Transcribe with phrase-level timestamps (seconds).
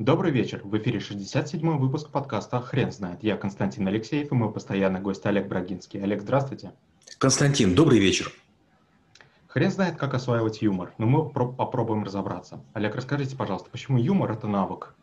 [0.00, 0.62] Добрый вечер.
[0.64, 3.22] В эфире 67-й выпуск подкаста «Хрен знает».
[3.22, 6.02] Я Константин Алексеев и мой постоянный гость Олег Брагинский.
[6.02, 6.72] Олег, здравствуйте.
[7.18, 8.32] Константин, добрый вечер.
[9.48, 12.64] Хрен знает, как осваивать юмор, но мы попробуем разобраться.
[12.72, 14.94] Олег, расскажите, пожалуйста, почему юмор– это навык?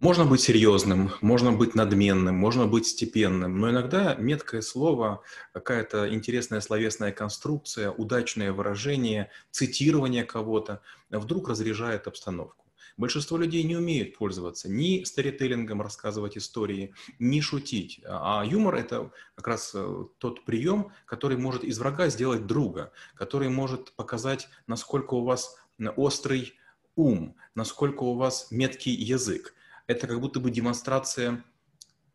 [0.00, 5.22] Можно быть серьезным, можно быть надменным, можно быть степенным, но иногда меткое слово,
[5.52, 10.80] какая-то интересная словесная конструкция, удачное выражение, цитирование кого-то
[11.10, 12.64] вдруг разряжает обстановку.
[13.00, 18.02] Большинство людей не умеют пользоваться ни сторителлингом, рассказывать истории, ни шутить.
[18.06, 23.48] А юмор– это как раз э, тот прием, который может из врага сделать друга, который
[23.48, 25.56] может показать, насколько у вас
[25.96, 26.52] острый
[26.94, 29.54] ум, насколько у вас меткий язык
[29.86, 31.42] это как будто бы демонстрация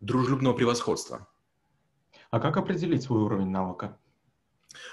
[0.01, 1.27] дружелюбного превосходства.
[2.29, 3.97] А как определить свой уровень навыка?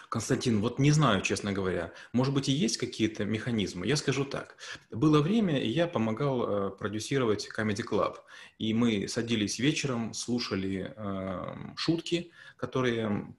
[0.08, 1.92] Константин, вот не знаю, честно говоря.
[2.12, 3.86] Может быть, и есть какие-то механизмы.
[3.86, 4.56] Я скажу так.
[4.90, 8.16] Было время, и я помогал э, продюсировать Comedy Club.
[8.58, 13.34] И мы садились вечером, слушали э, шутки, которые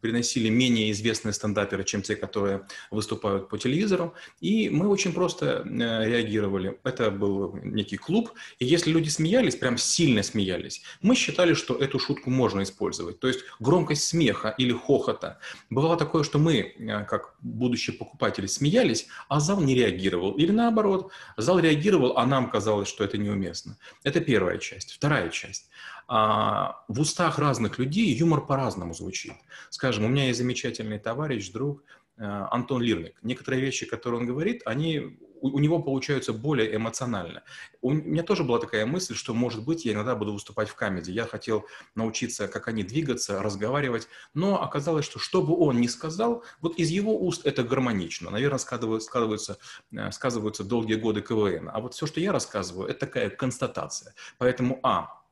[0.00, 4.14] приносили менее известные стендаперы, чем те, которые выступают по телевизору.
[4.40, 6.78] И мы очень просто э, реагировали.
[6.84, 11.98] Это был некий клуб, и если люди смеялись, прям сильно смеялись, мы считали, что эту
[11.98, 13.18] шутку можно использовать.
[13.20, 15.38] То есть громкость смеха или хохота.
[15.70, 20.32] Бывало такое, что мы, э, как будущие покупатели, смеялись, а зал не реагировал.
[20.32, 23.76] Или наоборот, зал реагировал, а нам казалось, что это неуместно.
[24.04, 24.92] Это первая часть.
[24.92, 25.68] Вторая часть.
[26.08, 29.34] А, в устах разных людей юмор по-разному звучит.
[29.70, 31.82] Скажем, у меня есть замечательный товарищ, друг
[32.16, 33.16] э, Антон Лирник.
[33.22, 37.42] Некоторые вещи, которые он говорит, они у, у него получаются более эмоционально.
[37.82, 41.10] У меня тоже была такая мысль, что, может быть, я иногда буду выступать в камеди.
[41.10, 46.44] Я хотел научиться, как они двигаться, разговаривать, но оказалось, что что бы он ни сказал,
[46.60, 48.30] вот из его уст это гармонично.
[48.30, 49.58] Наверное, складываются, складываются,
[49.92, 51.68] э, сказываются долгие годы КВН.
[51.72, 54.14] А вот все, что я рассказываю, это такая констатация.
[54.38, 55.25] Поэтому, а,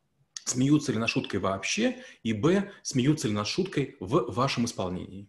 [0.44, 5.28] смеются ли над шуткой вообще, и б, смеются ли над шуткой в вашем исполнении.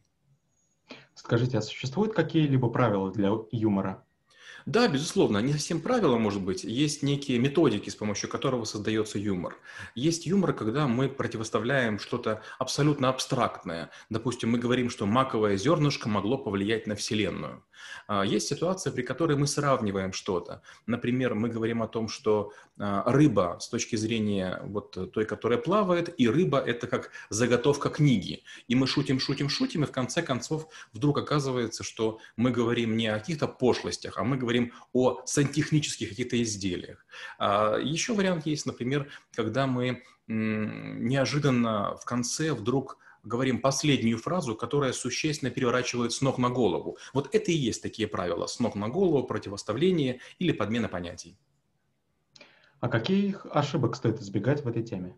[1.16, 4.05] Скажите, а существуют какие-либо правила для юмора?
[4.66, 6.64] Да, безусловно, не совсем правила, может быть.
[6.64, 9.56] Есть некие методики, с помощью которого создается юмор.
[9.94, 13.92] Есть юмор, когда мы противоставляем что-то абсолютно абстрактное.
[14.10, 17.64] Допустим, мы говорим, что маковое зернышко могло повлиять на Вселенную.
[18.08, 20.64] А, есть ситуация, при которой мы сравниваем что-то.
[20.88, 26.14] Например, мы говорим о том, что а, рыба с точки зрения вот той, которая плавает,
[26.18, 28.44] и рыба– это как заготовка книги.
[28.68, 33.08] И мы шутим, шутим, шутим, и в конце концов вдруг оказывается, что мы говорим не
[33.08, 34.55] о каких-то пошлостях, а мы говорим
[34.94, 37.06] о сантехнических каких-то изделиях.
[37.38, 44.94] А, еще вариант есть, например, когда мы неожиданно в конце вдруг говорим последнюю фразу, которая
[44.94, 46.98] существенно переворачивает с ног на голову.
[47.14, 48.48] Вот это и есть такие правила.
[48.48, 51.38] С ног на голову, противоставление или подмена понятий.
[52.80, 55.18] А каких ошибок стоит избегать в этой теме?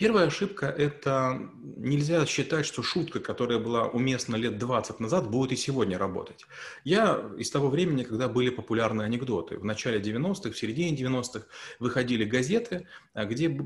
[0.00, 5.56] Первая ошибка– это нельзя считать, что шутка, которая была уместна лет 20 назад, будет и
[5.56, 6.46] сегодня работать.
[6.84, 9.58] Я из того времени, когда были популярные анекдоты.
[9.58, 11.44] В начале 90-х, в середине 90-х
[11.80, 13.60] выходили газеты, где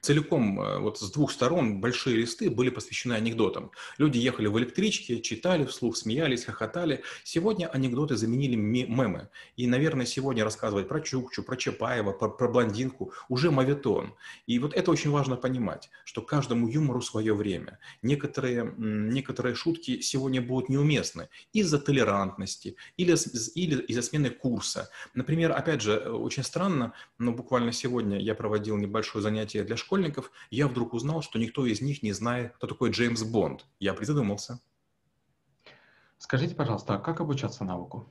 [0.00, 3.70] целиком э, вот с двух сторон большие листы были посвящены анекдотам.
[3.98, 7.02] Люди ехали в электричке, читали вслух, смеялись, хохотали.
[7.24, 9.28] Сегодня анекдоты заменили мемы.
[9.56, 14.14] И, наверное, сегодня рассказывать про Чукчу, про Чапаева, про, про блондинку уже моветон.
[14.46, 17.78] И вот это очень важно понимать, что каждому юмору свое время.
[18.02, 23.16] Некоторые, некоторые шутки сегодня будут неуместны из-за толерантности или,
[23.54, 24.90] или из-за смены курса.
[25.14, 29.87] Например, опять же, э, очень странно, но буквально сегодня я проводил небольшое занятие для школы,
[29.88, 33.64] школьников, я вдруг узнал, что никто из них не знает, кто такой Джеймс Бонд.
[33.80, 34.60] Я призадумался.
[36.18, 38.06] Скажите, пожалуйста, а как обучаться навыку?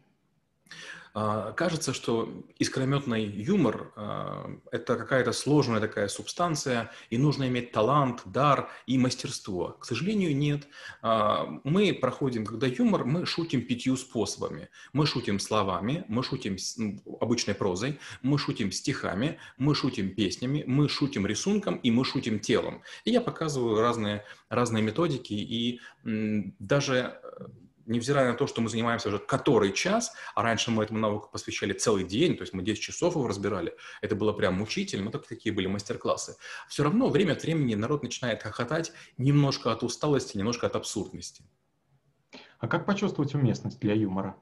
[1.20, 8.22] А, кажется, что искрометный юмор а,– это какая-то сложная такая субстанция, и нужно иметь талант,
[8.26, 9.78] дар и мастерство.
[9.80, 10.68] К сожалению, нет.
[11.02, 14.70] А, мы проходим, когда юмор, мы шутим пятью способами.
[14.94, 16.58] Мы шутим словами, мы шутим
[17.20, 22.84] обычной прозой, мы шутим стихами, мы шутим песнями, мы шутим рисунком и мы шутим телом.
[23.06, 27.20] И я показываю разные, разные методики, и даже
[27.88, 31.74] невзирая на то, что мы занимаемся уже который час, а раньше мы этому навыку посвящали
[31.74, 35.28] целый день, то есть мы 10 часов его разбирали, это было прям мучительно, но так
[35.28, 36.38] такие были мастер-классы.
[36.68, 41.44] Все равно время от времени народ начинает хохотать немножко от усталости, немножко от абсурдности.
[42.60, 44.36] А как почувствовать уместность для юмора?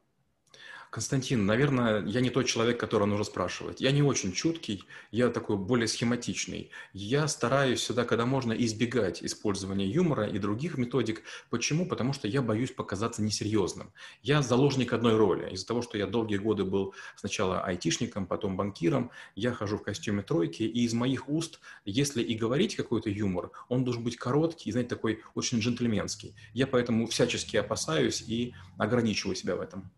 [0.95, 3.81] Константин, наверное, я не тот человек, которого нужно спрашивать.
[3.81, 6.69] Я не очень чуткий, я такой более схематичный.
[6.93, 11.23] Я стараюсь всегда, когда можно, избегать использования юмора и других методик.
[11.49, 11.85] Почему?
[11.85, 13.91] Потому что я боюсь показаться несерьезным.
[14.23, 15.49] Я заложник одной роли.
[15.51, 20.23] Из-за того, что я долгие годы был сначала айтишником, потом банкиром, я хожу в костюме
[20.23, 24.91] тройки, и из моих уст, если и говорить какой-то юмор, он должен быть короткий, знаете,
[24.91, 26.35] такой очень джентльменский.
[26.53, 29.91] Я поэтому всячески опасаюсь и ограничиваю себя в этом.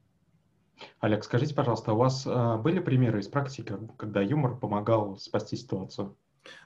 [1.00, 6.16] Олег, скажите, пожалуйста, у вас э, были примеры из практики, когда юмор помогал спасти ситуацию?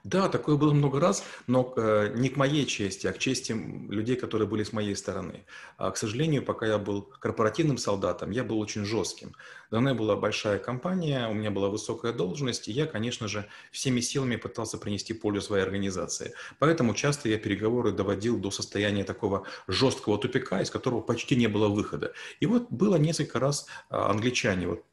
[0.04, 4.16] Да, такое было много раз, но э, не к моей чести, а к чести людей,
[4.16, 5.46] которые были с моей стороны.
[5.78, 9.36] А, к сожалению, пока я был корпоративным солдатом, я был очень жестким.
[9.70, 14.02] У меня была большая компания, у меня была высокая должность, и я, конечно же, всеми
[14.02, 16.34] силами пытался принести пользу своей организации.
[16.60, 21.68] Поэтому часто я переговоры доводил до состояния такого жесткого тупика, из которого почти не было
[21.68, 22.12] выхода.
[22.40, 24.84] И вот было несколько раз а, англичане, вот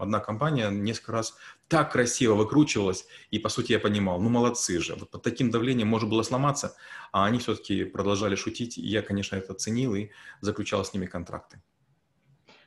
[0.00, 1.34] одна компания несколько раз
[1.68, 5.88] так красиво выкручивалась, и, по сути, я понимал, ну, молодцы же, вот под таким давлением
[5.88, 6.74] можно было сломаться,
[7.12, 10.10] а они все-таки продолжали шутить, и я, конечно, это ценил и
[10.40, 11.62] заключал с ними контракты.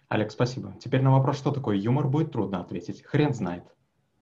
[0.07, 0.75] Олег, спасибо.
[0.83, 3.01] Теперь на вопрос, что такое юмор, будет трудно ответить.
[3.03, 3.63] Хрен знает.